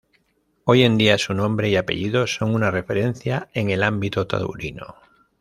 Hoy 0.63 0.81
en 0.81 0.97
día 0.97 1.19
su 1.19 1.35
nombre 1.35 1.69
y 1.69 1.75
apellido 1.75 2.25
son 2.25 2.55
una 2.55 2.71
referencia 2.71 3.49
en 3.53 3.69
el 3.69 3.83
ámbito 3.83 4.25
taurino. 4.25 4.95